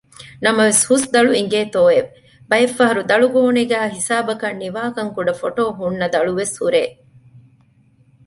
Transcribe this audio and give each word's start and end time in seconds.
ނަމަވެސް 0.43 0.83
ހުސް 0.89 1.07
ދަޅު 1.13 1.31
އިނގޭތޯއެވެ! 1.37 2.09
ބައެއްފަހަރު 2.49 3.01
ދަޅުގޯނީގައި 3.09 3.91
ހިސާބަކަށް 3.95 4.59
ނިވާކަންކުޑަ 4.63 5.33
ފޮޓޯ 5.41 5.63
ހުންނަ 5.79 6.07
ދަޅުވެސް 6.13 6.55
ހުރޭ 6.61 6.83